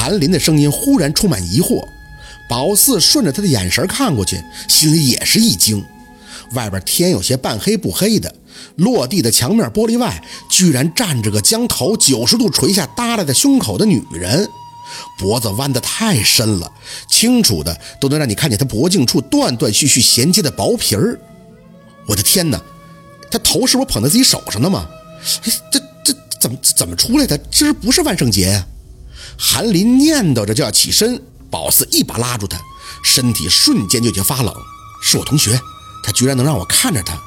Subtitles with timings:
[0.00, 1.86] 韩林的声音忽然充满疑惑，
[2.48, 5.84] 宝四顺着他的眼神看过去，心里也是一惊。
[6.54, 8.34] 外边天有些半黑不黑的，
[8.76, 14.48] 落地的墙面玻璃外，居然站着个将头九十度垂下耷拉在胸口的女人，
[15.18, 16.72] 脖子弯得太深了，
[17.10, 21.20] 清楚的都能让你看见她脖颈处断断续续衔接的薄皮儿。
[22.06, 22.58] 我的天哪，
[23.30, 24.88] 他头是不是捧在自己手上的吗？
[25.70, 27.36] 这这怎么怎么出来的？
[27.50, 28.66] 今儿不是万圣节呀！
[29.38, 32.58] 韩林念叨着就要起身，宝四一把拉住他，
[33.02, 34.54] 身体瞬间就觉发冷。
[35.02, 35.60] 是我同学。
[36.02, 37.20] 他居然能让我看着他，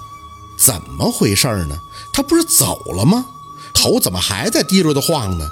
[0.57, 1.77] 怎么回事呢？
[2.11, 3.23] 他不是走了吗？
[3.71, 5.47] 头怎么还在滴溜的晃呢？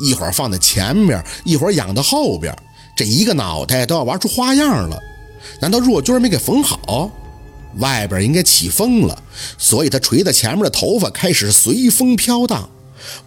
[0.00, 2.52] 一会儿放在前面，一会儿仰到后边，
[2.96, 4.98] 这一个脑袋都要玩出花样了。
[5.60, 7.08] 难道若军没给缝好？
[7.78, 9.22] 外边应该起风了，
[9.56, 12.68] 所以他垂在前面的头发开始随风飘荡。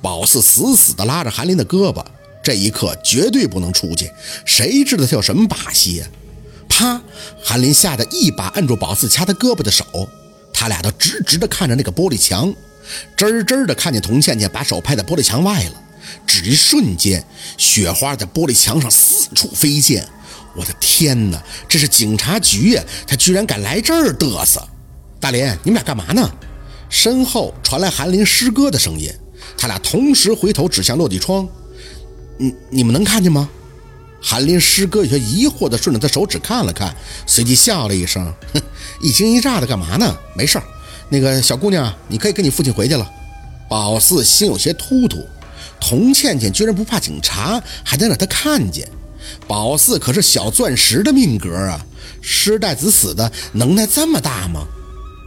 [0.01, 2.03] 宝四死死地拉着韩林的胳膊，
[2.47, 4.09] 这一刻绝对不能出去。
[4.45, 6.07] 谁知道他有什么把戏呀？
[6.69, 7.01] 啪！
[7.43, 9.85] 韩林吓得一把按住宝四掐他胳膊的手，
[10.53, 12.55] 他俩都直直地看着那个玻璃墙，
[13.17, 15.73] 真真的看见童倩倩把手拍在玻璃墙外了。
[16.25, 17.21] 只一瞬间，
[17.57, 20.07] 雪花在玻璃墙上四处飞溅。
[20.55, 22.83] 我的天哪，这是警察局呀！
[23.05, 24.65] 他居然敢来这儿嘚瑟！
[25.19, 26.31] 大林，你们俩干嘛呢？
[26.89, 29.13] 身后传来韩林师哥的声音，
[29.57, 31.45] 他俩同时回头指向落地窗。
[32.37, 33.49] 你你们能看见吗？
[34.19, 36.95] 韩林师哥有些疑惑地顺着他手指看了看，
[37.27, 38.61] 随即笑了一声：“哼，
[38.99, 40.17] 一惊一乍的干嘛呢？
[40.35, 40.63] 没事儿，
[41.09, 43.09] 那个小姑娘，你可以跟你父亲回去了。”
[43.69, 45.27] 宝四心有些突突，
[45.79, 48.89] 童倩倩居然不怕警察，还能让他看见。
[49.47, 51.85] 宝四可是小钻石的命格啊，
[52.21, 54.65] 师代子死的能耐这么大吗？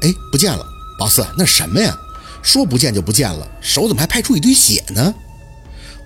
[0.03, 0.67] 哎，不见了，
[0.99, 1.97] 宝四，那什么呀？
[2.43, 5.15] 说不见就不见了，手怎么还拍出一堆血呢？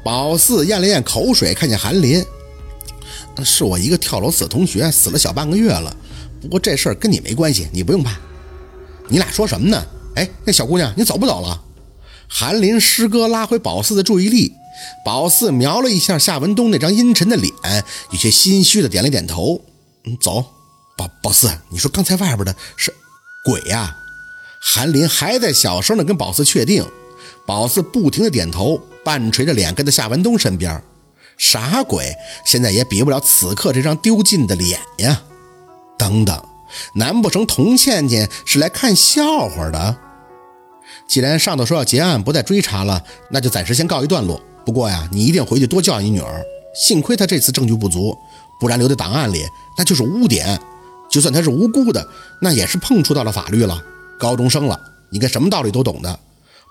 [0.05, 2.25] 宝四咽了咽口水，看见韩林。
[3.43, 5.97] 是我一个跳楼死同学，死了小半个月了。
[6.41, 8.17] 不过这事儿跟你没关系，你不用怕。
[9.09, 9.83] 你俩说什么呢？
[10.15, 11.61] 哎，那小姑娘，你走不走了？
[12.29, 14.53] 韩林师哥拉回宝四的注意力。
[15.05, 17.53] 宝四瞄了一下夏文东那张阴沉的脸，
[18.11, 19.61] 有些心虚的点了点头。
[20.05, 20.45] 嗯，走。
[20.97, 22.93] 宝宝四，你说刚才外边的是
[23.45, 23.97] 鬼呀？
[24.61, 26.85] 韩林还在小声的跟宝四确定。
[27.47, 30.83] 宝四不停的点头，半垂着脸跟在夏文东身边。
[31.37, 32.15] 啥鬼？
[32.45, 35.21] 现在也比不了此刻这张丢尽的脸呀！
[35.99, 36.41] 等等，
[36.95, 39.97] 难不成童倩倩是来看笑话的？
[41.09, 44.41] 既然上头说要结案，不再追查了，那就暂时先告一段落。
[44.65, 46.43] 不过呀，你一定回去多教育你女儿。
[46.75, 48.17] 幸亏她这次证据不足，
[48.59, 49.45] 不然留在档案里
[49.77, 50.59] 那就是污点。
[51.11, 52.07] 就算她是无辜的，
[52.41, 53.81] 那也是碰触到了法律了。
[54.19, 56.19] 高中生了，应该什么道理都懂的，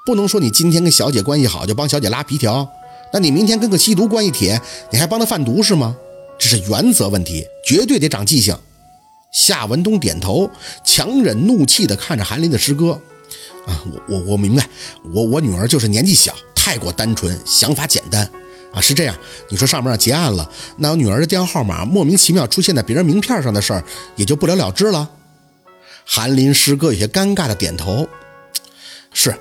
[0.05, 2.69] 不能说你今天跟小姐关系好就帮小姐拉皮条。
[3.13, 5.95] 那你明天跟个吸毒关系铁，你还帮他贩毒是吗？
[6.37, 8.57] 这是原则问题，绝对得长记性。
[9.31, 10.49] 夏文东点头，
[10.83, 12.99] 强忍怒气地看着韩林的师哥。
[13.65, 14.67] 啊，我我我明白，
[15.13, 18.29] 我我女儿就是年纪小，太过单纯，想法简单。
[18.73, 19.15] 啊，是这样。
[19.47, 23.81] 你说上面结案了，那我女儿的电话号码莫名其妙出现在别人名片上的事儿，
[24.17, 25.09] 也就不了了之了。
[26.03, 28.05] 韩林师哥有些尴尬的点头。
[29.13, 29.33] 是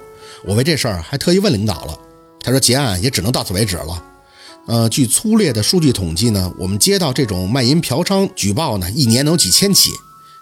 [0.44, 1.98] 我为这事儿还特意问领导了。
[2.41, 4.04] 他说结案也只能到此为止了。
[4.66, 9.91] 呃，据粗略的数据统计呢，我们接到这种卖淫嫖娼举报呢，一年能几千起。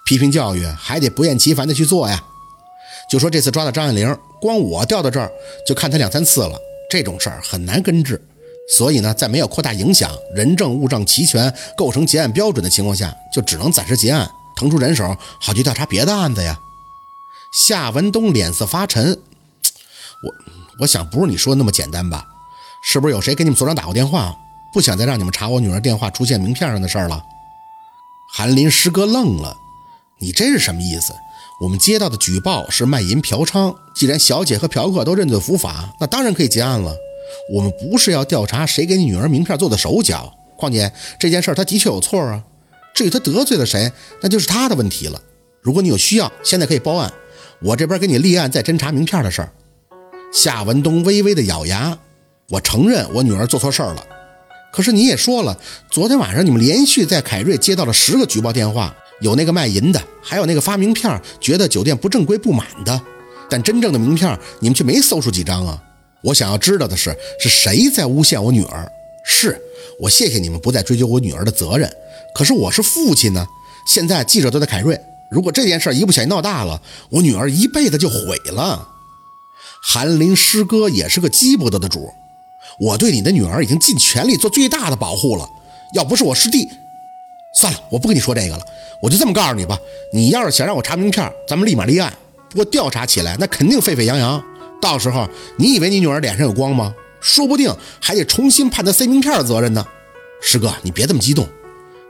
[0.04, 2.22] 批评教育还得不厌其烦的去做呀。
[3.10, 5.30] 就说这次抓到张爱玲，光我调到这儿
[5.66, 6.58] 就看他两三次了，
[6.90, 8.20] 这种事儿很难根治。
[8.76, 16.58] 所以呢，在没有扩大影响、人证物证齐全、构成结案标准的情况下，就只能暂时结案，腾出人手好去调查别的案子呀。
[17.52, 19.18] 夏文东脸色发沉，
[20.22, 20.34] 我。
[20.80, 22.26] 我想不是你说的那么简单吧？
[22.82, 24.34] 是不是有谁给你们所长打过电话，
[24.72, 27.22] 不想再让你们查我女儿电话出现名片上的事儿了？
[28.32, 29.54] 韩林师哥愣了，
[30.20, 31.12] 你这是什么意思？
[31.60, 36.96] 我们接到的举报是卖淫嫖娼，既然小姐和嫖客都认罪伏法，那当然可以结案了。
[37.52, 42.42] 我们不是要调查谁给你女儿名片做的手脚，况且这件事儿他的确有错啊。
[42.94, 43.92] 至于他得罪了谁，
[44.22, 45.20] 那就是他的问题了。
[45.60, 47.12] 如果你有需要，现在可以报案，
[47.60, 49.52] 我这边给你立案，再侦查名片的事儿。
[50.32, 51.96] 夏文东微微的咬牙，
[52.48, 54.06] 我承认我女儿做错事儿了。
[54.72, 55.58] 可是你也说了，
[55.90, 63.00] 昨天晚上你们连续在凯瑞接到了十个举报电话，有那个卖淫的，还有那个发名片觉得酒店不正规不满的。
[63.48, 65.82] 但真正的名片你们却没搜出几张啊！
[66.22, 68.88] 我想要知道的是，是谁在诬陷我女儿？
[69.24, 69.60] 是
[69.98, 71.90] 我谢谢你们不再追究我女儿的责任。
[72.32, 73.44] 可是我是父亲呢，
[73.88, 74.96] 现在记者都在凯瑞，
[75.32, 76.80] 如果这件事一不小心闹大了，
[77.10, 78.86] 我女儿一辈子就毁了。
[79.82, 82.12] 韩林师哥也是个鸡不得的主，
[82.78, 85.48] 我对你的女儿已经尽全力做最大的保护了。
[85.94, 86.68] 要不是我师弟，
[87.54, 88.62] 算了，我不跟你说这个了。
[89.02, 89.78] 我就这么告诉你吧，
[90.12, 92.12] 你要是想让我查名片，咱们立马立案。
[92.50, 94.42] 不过调查起来那肯定沸沸扬扬，
[94.80, 96.94] 到时候你以为你女儿脸上有光吗？
[97.20, 99.86] 说不定还得重新判他塞名片的责任呢。
[100.42, 101.48] 师哥，你别这么激动。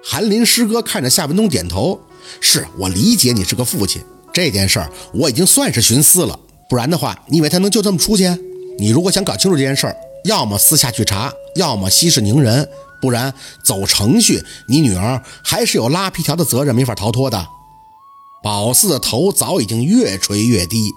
[0.05, 2.01] 韩林师哥看着夏文东点头，
[2.41, 4.03] 是我理解你是个父亲，
[4.33, 6.39] 这件事儿我已经算是徇私了。
[6.71, 8.25] 不然的话，你以为他能就这么出去？
[8.79, 12.67] 你如果想搞清楚这件事儿，要么私下去查，要么息事宁人，
[13.03, 13.35] 不然
[13.65, 17.45] 走程序，你女儿还是有拉皮条的责任，没法逃脱的。
[18.43, 20.91] 宝四的头早已经越垂越低，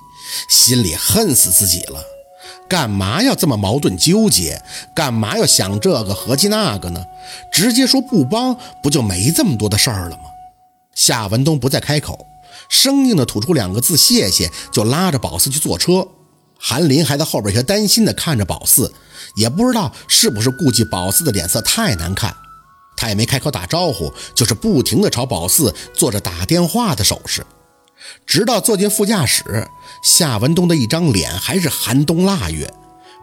[0.47, 2.01] 心里恨死自己了。
[2.69, 4.61] 干嘛要这么矛盾纠结？
[4.95, 7.03] 干嘛要想这个合计那个呢？
[7.51, 10.23] 直接说不帮，不就没这么多的事儿了吗？
[10.95, 12.25] 夏文东不再开口，
[12.73, 16.07] 生硬的吐出两个字“谢谢”，就拉着宝四去坐车。
[16.57, 18.91] 韩林还在后边有，些担心的看着宝四，
[19.35, 22.35] 也不知道是不是顾忌宝四的脸色太难看。
[22.97, 27.45] 他也没开口打招呼，就是不停地朝宝四做着打电话的手势，
[28.25, 29.69] 直到坐进副驾驶，
[30.01, 32.73] 夏文东的一张脸还是寒冬腊月。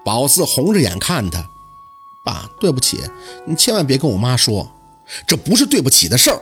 [0.05, 1.44] 宝四红着眼看他，
[2.25, 3.00] 爸，对不起，
[3.46, 4.70] 你千万别跟我妈说，
[5.26, 6.41] 这不是对不起的事儿。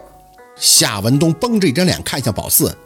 [0.57, 2.77] 夏文东绷着一张脸看向宝四，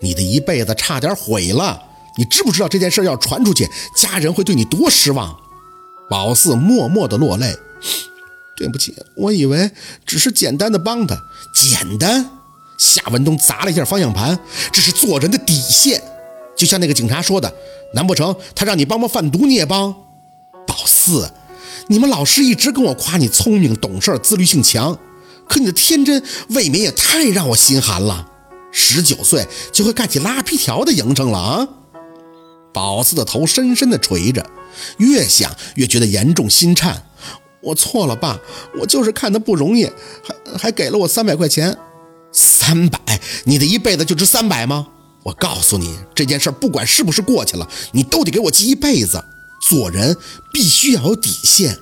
[0.00, 1.82] 你的一辈子差点毁了，
[2.16, 5.36] 你知不知道这件事要传出去，家人会对你多失望？
[6.10, 7.56] 宝四默默地落泪。
[8.56, 9.70] 对不起，我以为
[10.04, 11.16] 只是简单的帮他。
[11.54, 12.28] 简单？
[12.76, 14.38] 夏文东砸了一下方向盘，
[14.72, 16.02] 这是做人的底线。
[16.56, 17.52] 就像那个警察说的，
[17.94, 19.94] 难不成他让你帮忙贩毒你也帮？
[20.66, 21.30] 宝四，
[21.86, 24.98] 你们老师一直跟我夸你聪明懂事、自律性强，
[25.48, 28.28] 可你的天真未免也太让我心寒了。
[28.70, 31.68] 十九岁就会干起拉皮条的营生了啊！
[32.72, 34.48] 宝四的头深深的垂着，
[34.98, 37.02] 越想越觉得严重心颤。
[37.60, 38.38] 我错了，爸，
[38.78, 39.90] 我就是看他不容易，
[40.22, 41.76] 还还给了我三百块钱。
[42.30, 42.98] 三百？
[43.44, 44.86] 你的一辈子就值三百吗？
[45.24, 49.24] 我告诉你，这件事不管是不是过去了，你都得给我记一辈子。
[49.60, 50.16] 做人
[50.52, 51.80] 必须要有底线，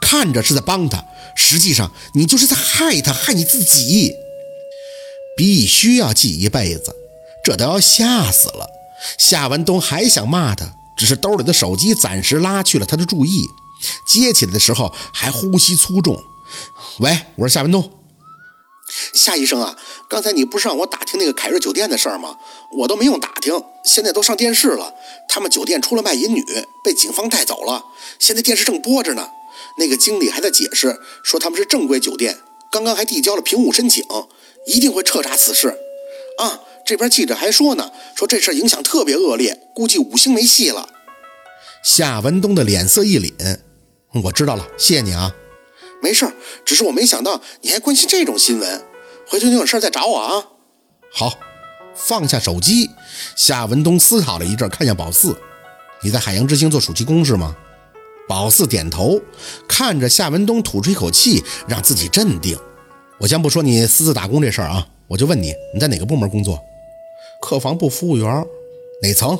[0.00, 1.02] 看着是在帮他，
[1.34, 4.12] 实际上你就是在害他，害你自己。
[5.36, 6.96] 必须要记一辈子，
[7.44, 8.66] 这都要吓死了。
[9.18, 10.66] 夏文东还想骂他，
[10.96, 13.46] 只是兜里的手机暂时拉去了他的注意。
[14.08, 16.18] 接起来的时候还呼吸粗重。
[17.00, 17.92] 喂，我是夏文东。
[19.12, 19.76] 夏医生啊，
[20.08, 22.38] 刚才你不是让我打听那个凯瑞酒店的事儿吗？
[22.78, 24.94] 我都没用打听，现在都上电视了。
[25.28, 26.42] 他们酒店出了卖淫女，
[26.82, 27.84] 被警方带走了。
[28.18, 29.28] 现在电视正播着呢。
[29.78, 32.38] 那个经理还在解释，说他们是正规酒店，
[32.70, 34.02] 刚刚还递交了评估申请，
[34.66, 35.68] 一定会彻查此事。
[36.38, 40.88] 啊，这边记者还说呢，说这事影响特别恶劣，估计五星没戏了。
[41.82, 43.58] 夏文东的脸色一凛。
[44.24, 45.34] 我知道了，谢谢你啊。
[46.02, 46.30] 没事，
[46.64, 48.84] 只是我没想到你还关心这种新闻。
[49.28, 50.44] 回头你有事再找我啊。
[51.12, 51.38] 好，
[51.94, 52.90] 放下手机，
[53.34, 55.36] 夏文东思考了一阵，看向宝四
[56.02, 57.56] ：“你在海洋之星做暑期工是吗？”
[58.28, 59.20] 宝四点头，
[59.68, 62.58] 看着夏文东吐出一口气，让自己镇定。
[63.18, 66.62] 我先不说你私自打工这事儿啊，我就问你，你在哪个部门工作？
[67.40, 68.46] 客房部服务员，
[69.02, 69.38] 哪层？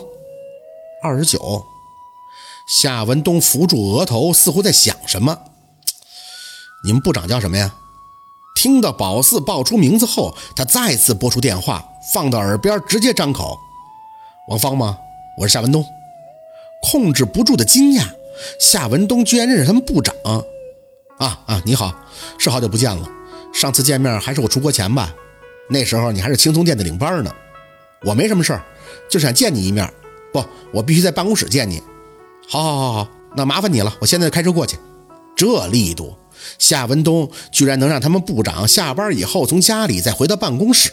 [1.03, 1.63] 二十九。
[2.81, 5.39] 夏文东扶住额头，似乎在想什么。
[6.85, 7.75] 你们部长叫什么呀？
[8.57, 13.57] 听到宝四报出名字后，他再次拨出电话，放到耳边，直接张口
[14.49, 14.99] ：“王芳吗？
[15.39, 15.85] 我是夏文东。”
[16.83, 18.07] 控制不住的惊讶，
[18.59, 20.15] 夏文东居然认识他们部长。
[21.19, 21.95] 啊啊，你好，
[22.39, 23.09] 是好久不见了。
[23.57, 25.15] 上次见面还是我出国前吧？
[25.71, 27.35] 那时候你还是青松店的领班呢。
[28.03, 28.63] 我没什么事儿，
[29.09, 29.91] 就想见你一面。
[30.31, 31.83] 不，我必须在办公室见你。
[32.47, 34.77] 好，好，好，好，那麻烦你了，我现在开车过去。
[35.35, 36.15] 这力度，
[36.59, 40.91] 夏文东居然能让他们部长下班以后从家里再回到办公室。